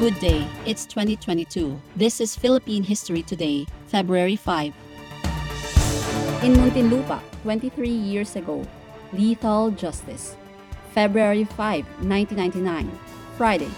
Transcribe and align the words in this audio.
Good 0.00 0.18
day, 0.18 0.48
it's 0.64 0.86
2022. 0.86 1.78
This 1.94 2.22
is 2.22 2.34
Philippine 2.34 2.82
History 2.82 3.20
Today, 3.20 3.66
February 3.84 4.34
5. 4.34 4.72
In 6.42 6.56
Muntinlupa, 6.56 7.20
23 7.42 7.86
years 7.86 8.34
ago, 8.34 8.64
lethal 9.12 9.70
justice. 9.72 10.36
February 10.96 11.44
5, 11.44 11.84
1999, 12.00 12.88
Friday. 13.36 13.68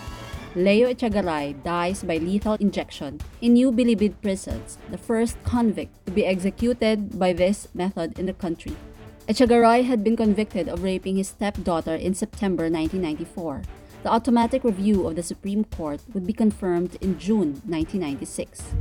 Leo 0.55 0.95
Echegaray 0.95 1.61
dies 1.65 2.05
by 2.05 2.19
lethal 2.19 2.55
injection 2.63 3.19
in 3.41 3.55
New 3.55 3.73
Bilibid 3.73 4.15
prisons, 4.23 4.79
the 4.93 4.99
first 4.99 5.43
convict 5.43 5.91
to 6.07 6.13
be 6.13 6.25
executed 6.25 7.19
by 7.19 7.33
this 7.33 7.67
method 7.75 8.17
in 8.17 8.27
the 8.27 8.33
country. 8.33 8.77
Echegaray 9.27 9.83
had 9.83 10.05
been 10.05 10.17
convicted 10.17 10.69
of 10.69 10.85
raping 10.85 11.17
his 11.17 11.35
stepdaughter 11.35 11.97
in 11.97 12.15
September 12.15 12.71
1994. 12.71 13.63
The 14.03 14.11
automatic 14.11 14.65
review 14.65 15.07
of 15.07 15.15
the 15.15 15.23
Supreme 15.23 15.63
Court 15.63 16.01
would 16.13 16.27
be 16.27 16.33
confirmed 16.33 16.97
in 17.01 17.21
June 17.21 17.63
1996. 17.71 18.75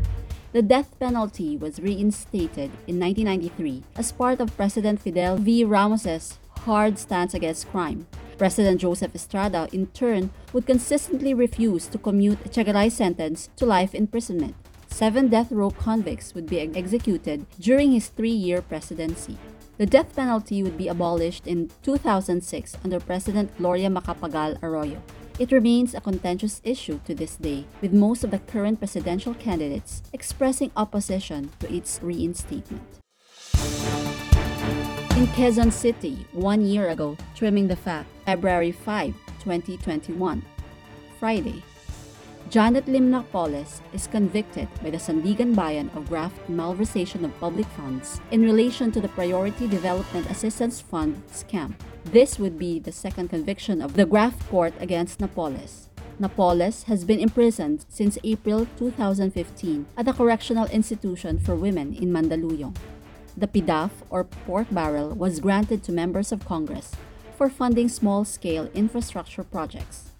The 0.52 0.64
death 0.64 0.98
penalty 1.00 1.56
was 1.56 1.80
reinstated 1.80 2.72
in 2.88 3.00
1993 3.00 3.84
as 3.98 4.12
part 4.12 4.42
of 4.42 4.58
President 4.58 5.00
Fidel 5.00 5.38
V. 5.38 5.64
Ramos's 5.64 6.40
hard 6.66 6.98
stance 6.98 7.36
against 7.36 7.70
crime. 7.70 8.08
President 8.40 8.82
Joseph 8.82 9.14
Estrada, 9.14 9.70
in 9.72 9.86
turn, 9.94 10.32
would 10.54 10.66
consistently 10.66 11.36
refuse 11.36 11.86
to 11.86 12.00
commute 12.00 12.44
Echegaray's 12.44 12.96
sentence 12.96 13.50
to 13.58 13.66
life 13.68 13.94
imprisonment. 13.94 14.56
Seven 14.88 15.28
death 15.28 15.52
row 15.52 15.70
convicts 15.70 16.34
would 16.34 16.48
be 16.48 16.60
executed 16.60 17.46
during 17.60 17.92
his 17.92 18.08
three-year 18.08 18.64
presidency. 18.64 19.38
The 19.82 19.88
death 19.88 20.16
penalty 20.16 20.62
would 20.62 20.78
be 20.78 20.90
abolished 20.90 21.48
in 21.48 21.72
2006 21.82 22.78
under 22.84 23.00
President 23.00 23.50
Gloria 23.58 23.90
Macapagal 23.90 24.62
Arroyo. 24.62 25.02
It 25.40 25.52
remains 25.52 25.96
a 25.96 26.02
contentious 26.02 26.62
issue 26.64 27.00
to 27.06 27.16
this 27.16 27.36
day, 27.36 27.66
with 27.82 27.92
most 27.92 28.24
of 28.24 28.30
the 28.30 28.38
current 28.38 28.78
presidential 28.78 29.34
candidates 29.34 30.04
expressing 30.14 30.70
opposition 30.78 31.50
to 31.62 31.74
its 31.74 32.00
reinstatement. 32.04 32.84
In 35.18 35.26
Quezon 35.34 35.72
City, 35.72 36.28
one 36.32 36.62
year 36.62 36.90
ago, 36.90 37.18
trimming 37.34 37.68
the 37.68 37.76
fat, 37.76 38.06
February 38.28 38.72
5, 38.72 39.16
2021, 39.40 40.46
Friday. 41.20 41.64
Janet 42.50 42.88
Lim 42.88 43.12
Napoles 43.12 43.82
is 43.94 44.08
convicted 44.08 44.68
by 44.84 44.90
the 44.90 44.98
Sandiganbayan 44.98 45.96
of 45.96 46.10
graft 46.10 46.36
malversation 46.50 47.24
of 47.24 47.40
public 47.40 47.66
funds 47.78 48.20
in 48.32 48.42
relation 48.42 48.92
to 48.92 49.00
the 49.00 49.08
Priority 49.10 49.68
Development 49.68 50.30
Assistance 50.30 50.82
Fund 50.82 51.22
scam. 51.32 51.74
This 52.06 52.40
would 52.40 52.60
be 52.60 52.80
the 52.80 52.92
second 52.92 53.30
conviction 53.30 53.82
of 53.82 53.94
the 53.94 54.06
graft 54.06 54.50
court 54.50 54.74
against 54.80 55.22
Napoles. 55.22 55.88
Napoles 56.20 56.84
has 56.84 57.06
been 57.06 57.20
imprisoned 57.20 57.86
since 57.88 58.18
April 58.24 58.68
2015 58.78 59.86
at 59.96 60.06
the 60.06 60.14
Correctional 60.14 60.66
Institution 60.68 61.40
for 61.40 61.56
Women 61.56 61.94
in 61.94 62.12
Mandaluyong. 62.12 62.76
The 63.38 63.48
PDAF 63.48 63.92
or 64.10 64.26
pork 64.26 64.68
barrel 64.72 65.16
was 65.16 65.40
granted 65.40 65.84
to 65.84 65.92
members 65.92 66.32
of 66.34 66.46
Congress 66.46 66.92
for 67.38 67.50
funding 67.50 67.88
small 67.88 68.26
scale 68.26 68.70
infrastructure 68.74 69.44
projects. 69.44 70.11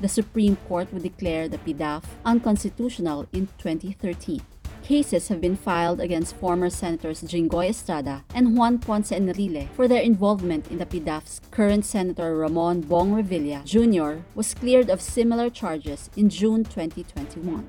The 0.00 0.08
Supreme 0.08 0.56
Court 0.68 0.92
would 0.92 1.02
declare 1.02 1.48
the 1.48 1.58
PDAF 1.58 2.04
unconstitutional 2.24 3.26
in 3.32 3.48
2013. 3.58 4.40
Cases 4.84 5.26
have 5.28 5.40
been 5.40 5.56
filed 5.56 6.00
against 6.00 6.36
former 6.36 6.70
Senators 6.70 7.22
Jingoy 7.22 7.70
Estrada 7.70 8.24
and 8.32 8.56
Juan 8.56 8.78
Ponce 8.78 9.10
Enrile 9.10 9.68
for 9.74 9.88
their 9.88 10.00
involvement 10.00 10.70
in 10.70 10.78
the 10.78 10.86
PDAF's 10.86 11.40
current 11.50 11.84
Senator 11.84 12.36
Ramon 12.36 12.82
Bong 12.82 13.12
Revilla 13.12 13.64
Jr. 13.64 14.22
was 14.36 14.54
cleared 14.54 14.88
of 14.88 15.00
similar 15.02 15.50
charges 15.50 16.08
in 16.16 16.30
June 16.30 16.62
2021. 16.62 17.68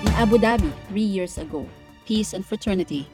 In 0.00 0.12
Abu 0.16 0.38
Dhabi, 0.38 0.72
three 0.88 1.02
years 1.02 1.36
ago, 1.36 1.68
Peace 2.06 2.32
and 2.32 2.44
Fraternity. 2.44 3.06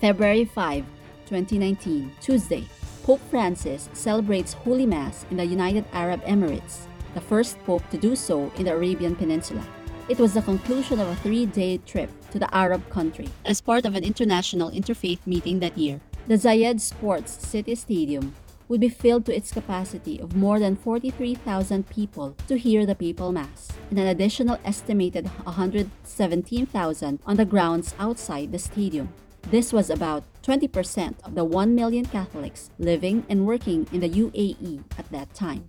February 0.00 0.44
5, 0.44 0.84
2019, 1.26 2.10
Tuesday, 2.20 2.64
Pope 3.04 3.20
Francis 3.30 3.88
celebrates 3.94 4.52
Holy 4.52 4.86
Mass 4.86 5.26
in 5.28 5.36
the 5.36 5.44
United 5.44 5.84
Arab 5.92 6.22
Emirates, 6.22 6.86
the 7.14 7.20
first 7.20 7.58
pope 7.64 7.82
to 7.90 7.98
do 7.98 8.14
so 8.14 8.52
in 8.56 8.66
the 8.66 8.72
Arabian 8.72 9.16
Peninsula. 9.16 9.66
It 10.08 10.20
was 10.20 10.34
the 10.34 10.42
conclusion 10.42 11.00
of 11.00 11.08
a 11.08 11.16
three 11.16 11.46
day 11.46 11.78
trip 11.78 12.10
to 12.30 12.38
the 12.38 12.54
Arab 12.54 12.88
country. 12.90 13.28
As 13.44 13.60
part 13.60 13.86
of 13.86 13.96
an 13.96 14.04
international 14.04 14.70
interfaith 14.70 15.18
meeting 15.26 15.58
that 15.60 15.76
year, 15.76 16.00
The 16.28 16.38
Zayed 16.38 16.80
Sports 16.80 17.32
City 17.32 17.74
Stadium 17.74 18.36
would 18.68 18.80
be 18.80 18.88
filled 18.88 19.26
to 19.26 19.34
its 19.36 19.50
capacity 19.50 20.20
of 20.20 20.36
more 20.36 20.60
than 20.60 20.76
43,000 20.76 21.88
people 21.90 22.36
to 22.46 22.56
hear 22.56 22.86
the 22.86 22.94
papal 22.94 23.32
mass, 23.32 23.72
and 23.90 23.98
an 23.98 24.06
additional 24.06 24.60
estimated 24.64 25.26
117,000 25.42 27.18
on 27.26 27.36
the 27.36 27.44
grounds 27.44 27.96
outside 27.98 28.52
the 28.52 28.60
stadium. 28.60 29.12
This 29.50 29.72
was 29.72 29.90
about 29.90 30.24
20% 30.42 31.14
of 31.24 31.34
the 31.34 31.44
1 31.44 31.74
million 31.74 32.04
Catholics 32.04 32.70
living 32.78 33.24
and 33.28 33.46
working 33.46 33.86
in 33.92 34.00
the 34.00 34.08
UAE 34.08 34.82
at 34.98 35.10
that 35.10 35.32
time. 35.34 35.64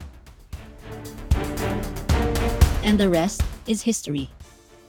and 2.83 2.99
the 2.99 3.09
rest 3.09 3.41
is 3.65 3.81
history. 3.81 4.29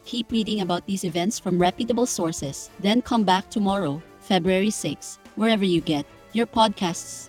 Keep 0.05 0.33
reading 0.33 0.61
about 0.61 0.85
these 0.87 1.05
events 1.05 1.39
from 1.39 1.59
reputable 1.59 2.07
sources, 2.07 2.69
then 2.81 3.01
come 3.01 3.25
back 3.25 3.49
tomorrow, 3.49 4.03
February 4.21 4.71
6, 4.71 5.19
wherever 5.37 5.65
you 5.65 5.81
get 5.81 6.05
your 6.33 6.47
podcasts. 6.47 7.29